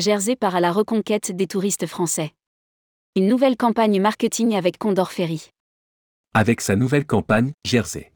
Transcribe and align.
Jersey 0.00 0.34
part 0.34 0.56
à 0.56 0.60
la 0.60 0.72
reconquête 0.72 1.30
des 1.30 1.46
touristes 1.46 1.86
français. 1.86 2.32
Une 3.16 3.28
nouvelle 3.28 3.56
campagne 3.56 4.00
marketing 4.00 4.56
avec 4.56 4.78
Condor 4.78 5.12
Ferry. 5.12 5.50
Avec 6.32 6.62
sa 6.62 6.74
nouvelle 6.74 7.04
campagne, 7.04 7.52
Jersey. 7.66 8.12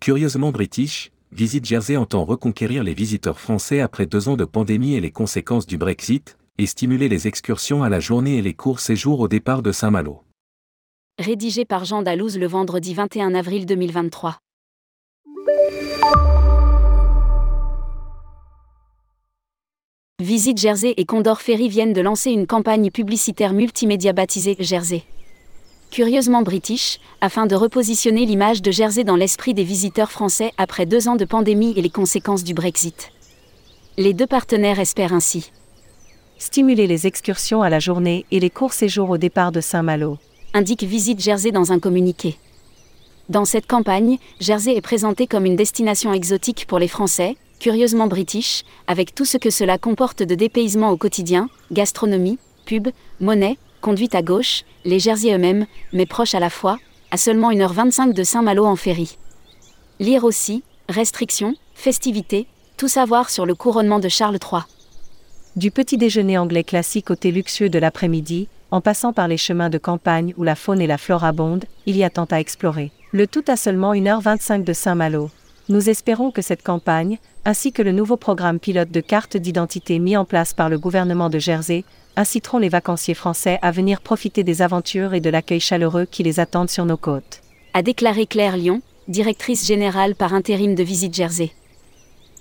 Curieusement 0.00 0.52
british, 0.52 1.10
Visite 1.32 1.64
Jersey 1.64 1.96
entend 1.96 2.24
reconquérir 2.24 2.84
les 2.84 2.94
visiteurs 2.94 3.40
français 3.40 3.80
après 3.80 4.06
deux 4.06 4.28
ans 4.28 4.36
de 4.36 4.44
pandémie 4.44 4.94
et 4.94 5.00
les 5.00 5.10
conséquences 5.10 5.66
du 5.66 5.78
Brexit, 5.78 6.38
et 6.58 6.66
stimuler 6.66 7.08
les 7.08 7.26
excursions 7.26 7.82
à 7.82 7.88
la 7.88 7.98
journée 7.98 8.36
et 8.36 8.42
les 8.42 8.54
courts 8.54 8.78
séjours 8.78 9.18
au 9.18 9.26
départ 9.26 9.62
de 9.62 9.72
Saint-Malo. 9.72 10.22
Rédigé 11.18 11.64
par 11.64 11.84
Jean 11.84 12.02
Dalouse 12.02 12.38
le 12.38 12.46
vendredi 12.46 12.94
21 12.94 13.34
avril 13.34 13.66
2023. 13.66 14.38
Visite 20.24 20.56
Jersey 20.56 20.94
et 20.96 21.04
Condor 21.04 21.42
Ferry 21.42 21.68
viennent 21.68 21.92
de 21.92 22.00
lancer 22.00 22.30
une 22.30 22.46
campagne 22.46 22.90
publicitaire 22.90 23.52
multimédia 23.52 24.14
baptisée 24.14 24.56
Jersey. 24.58 25.02
Curieusement 25.90 26.40
british, 26.40 26.98
afin 27.20 27.44
de 27.44 27.54
repositionner 27.54 28.24
l'image 28.24 28.62
de 28.62 28.70
Jersey 28.70 29.04
dans 29.04 29.16
l'esprit 29.16 29.52
des 29.52 29.64
visiteurs 29.64 30.10
français 30.10 30.52
après 30.56 30.86
deux 30.86 31.08
ans 31.08 31.16
de 31.16 31.26
pandémie 31.26 31.74
et 31.76 31.82
les 31.82 31.90
conséquences 31.90 32.42
du 32.42 32.54
Brexit. 32.54 33.12
Les 33.98 34.14
deux 34.14 34.26
partenaires 34.26 34.80
espèrent 34.80 35.12
ainsi 35.12 35.50
stimuler 36.38 36.86
les 36.86 37.06
excursions 37.06 37.60
à 37.60 37.68
la 37.68 37.78
journée 37.78 38.24
et 38.30 38.40
les 38.40 38.50
courts 38.50 38.72
séjours 38.72 39.10
au 39.10 39.18
départ 39.18 39.52
de 39.52 39.60
Saint-Malo, 39.60 40.16
indique 40.54 40.84
Visite 40.84 41.20
Jersey 41.20 41.52
dans 41.52 41.70
un 41.70 41.78
communiqué. 41.78 42.38
Dans 43.28 43.44
cette 43.44 43.66
campagne, 43.66 44.16
Jersey 44.40 44.74
est 44.74 44.80
présenté 44.80 45.26
comme 45.26 45.44
une 45.44 45.56
destination 45.56 46.14
exotique 46.14 46.64
pour 46.66 46.78
les 46.78 46.88
Français, 46.88 47.36
curieusement 47.58 48.06
british, 48.06 48.62
avec 48.86 49.14
tout 49.14 49.24
ce 49.24 49.36
que 49.38 49.50
cela 49.50 49.78
comporte 49.78 50.22
de 50.22 50.34
dépaysement 50.34 50.90
au 50.90 50.96
quotidien, 50.96 51.48
gastronomie, 51.72 52.38
pub, 52.66 52.88
monnaie, 53.20 53.58
conduite 53.80 54.14
à 54.14 54.22
gauche, 54.22 54.64
les 54.84 54.98
Jersey 54.98 55.32
eux-mêmes, 55.34 55.66
mais 55.92 56.06
proches 56.06 56.34
à 56.34 56.40
la 56.40 56.50
fois, 56.50 56.78
à 57.10 57.16
seulement 57.16 57.52
1h25 57.52 58.12
de 58.12 58.22
Saint-Malo 58.22 58.64
en 58.64 58.76
ferry. 58.76 59.18
Lire 60.00 60.24
aussi, 60.24 60.62
restrictions, 60.88 61.54
festivités, 61.74 62.46
tout 62.76 62.88
savoir 62.88 63.30
sur 63.30 63.46
le 63.46 63.54
couronnement 63.54 64.00
de 64.00 64.08
Charles 64.08 64.38
III. 64.42 64.62
Du 65.56 65.70
petit 65.70 65.96
déjeuner 65.96 66.36
anglais 66.36 66.64
classique 66.64 67.10
au 67.10 67.14
thé 67.14 67.30
luxueux 67.30 67.68
de 67.68 67.78
l'après-midi, 67.78 68.48
en 68.70 68.80
passant 68.80 69.12
par 69.12 69.28
les 69.28 69.36
chemins 69.36 69.70
de 69.70 69.78
campagne 69.78 70.34
où 70.36 70.42
la 70.42 70.56
faune 70.56 70.80
et 70.80 70.88
la 70.88 70.98
flore 70.98 71.22
abondent, 71.22 71.64
il 71.86 71.96
y 71.96 72.02
a 72.02 72.10
tant 72.10 72.24
à 72.24 72.40
explorer. 72.40 72.90
Le 73.12 73.28
tout 73.28 73.44
à 73.46 73.56
seulement 73.56 73.94
1h25 73.94 74.64
de 74.64 74.72
Saint-Malo. 74.72 75.30
Nous 75.70 75.88
espérons 75.88 76.30
que 76.30 76.42
cette 76.42 76.62
campagne, 76.62 77.18
ainsi 77.46 77.72
que 77.72 77.80
le 77.80 77.92
nouveau 77.92 78.18
programme 78.18 78.58
pilote 78.58 78.90
de 78.90 79.00
carte 79.00 79.38
d'identité 79.38 79.98
mis 79.98 80.14
en 80.14 80.26
place 80.26 80.52
par 80.52 80.68
le 80.68 80.78
gouvernement 80.78 81.30
de 81.30 81.38
Jersey, 81.38 81.84
inciteront 82.16 82.58
les 82.58 82.68
vacanciers 82.68 83.14
français 83.14 83.58
à 83.62 83.70
venir 83.70 84.02
profiter 84.02 84.44
des 84.44 84.60
aventures 84.60 85.14
et 85.14 85.22
de 85.22 85.30
l'accueil 85.30 85.60
chaleureux 85.60 86.04
qui 86.04 86.22
les 86.22 86.38
attendent 86.38 86.68
sur 86.68 86.84
nos 86.84 86.98
côtes. 86.98 87.40
A 87.72 87.80
déclaré 87.80 88.26
Claire 88.26 88.58
Lyon, 88.58 88.82
directrice 89.08 89.66
générale 89.66 90.14
par 90.14 90.34
intérim 90.34 90.74
de 90.74 90.82
Visite 90.82 91.14
Jersey. 91.14 91.50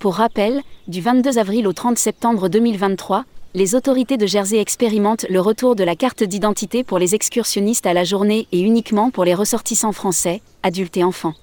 Pour 0.02 0.16
rappel, 0.16 0.62
du 0.90 1.00
22 1.00 1.38
avril 1.38 1.66
au 1.66 1.72
30 1.72 1.98
septembre 1.98 2.50
2023, 2.50 3.24
les 3.54 3.74
autorités 3.74 4.18
de 4.18 4.28
Jersey 4.28 4.60
expérimentent 4.60 5.26
le 5.30 5.40
retour 5.40 5.78
de 5.78 5.86
la 5.86 5.96
carte 5.96 6.24
d'identité 6.24 6.84
pour 6.84 7.00
les 7.00 7.16
excursionnistes 7.16 7.86
à 7.86 7.94
la 7.94 8.04
journée 8.04 8.48
et 8.52 8.60
uniquement 8.60 9.12
pour 9.12 9.24
les 9.24 9.34
ressortissants 9.34 9.94
français, 9.94 10.42
adultes 10.62 10.98
et 10.98 11.06
enfants. 11.06 11.36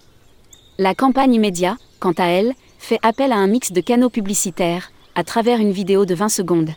La 0.82 0.94
campagne 0.94 1.34
immédiate, 1.34 1.76
quant 1.98 2.14
à 2.16 2.24
elle, 2.24 2.54
fait 2.78 2.98
appel 3.02 3.32
à 3.32 3.36
un 3.36 3.48
mix 3.48 3.70
de 3.70 3.82
canaux 3.82 4.08
publicitaires, 4.08 4.92
à 5.14 5.24
travers 5.24 5.60
une 5.60 5.72
vidéo 5.72 6.06
de 6.06 6.14
20 6.14 6.30
secondes. 6.30 6.70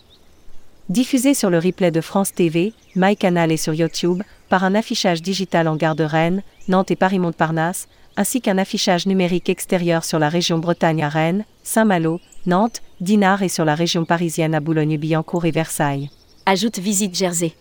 Diffusée 0.90 1.34
sur 1.34 1.50
le 1.50 1.58
replay 1.58 1.90
de 1.90 2.02
France 2.02 2.34
TV, 2.34 2.74
MyCanal 2.98 3.50
et 3.50 3.56
sur 3.56 3.74
YouTube, 3.74 4.22
par 4.50 4.66
un 4.66 4.76
affichage 4.76 5.22
digital 5.22 5.70
en 5.70 5.78
gare 5.78 5.96
de 5.96 6.04
Rennes, 6.04 6.44
Nantes 6.68 6.92
et 6.92 6.98
Paris-Montparnasse, 6.98 7.88
ainsi 8.18 8.42
qu'un 8.42 8.58
affichage 8.58 9.06
numérique 9.06 9.48
extérieur 9.48 10.04
sur 10.04 10.20
la 10.20 10.28
région 10.28 10.58
Bretagne 10.58 11.02
à 11.02 11.08
Rennes, 11.08 11.46
Saint-Malo, 11.64 12.20
Nantes, 12.46 12.82
Dinard 13.00 13.42
et 13.42 13.48
sur 13.48 13.64
la 13.64 13.74
région 13.74 14.04
parisienne 14.04 14.54
à 14.54 14.60
Boulogne-Billancourt 14.60 15.46
et 15.46 15.52
Versailles. 15.52 16.10
Ajoute 16.46 16.78
Visite 16.78 17.16
Jersey. 17.16 17.54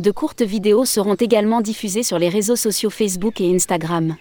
De 0.00 0.10
courtes 0.10 0.42
vidéos 0.42 0.86
seront 0.86 1.14
également 1.14 1.60
diffusées 1.60 2.02
sur 2.02 2.18
les 2.18 2.30
réseaux 2.30 2.56
sociaux 2.56 2.90
Facebook 2.90 3.40
et 3.40 3.54
Instagram. 3.54 4.16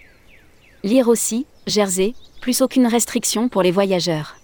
Lire 0.83 1.09
aussi, 1.09 1.45
Jersey, 1.67 2.15
plus 2.41 2.63
aucune 2.63 2.87
restriction 2.87 3.49
pour 3.49 3.61
les 3.61 3.69
voyageurs. 3.69 4.40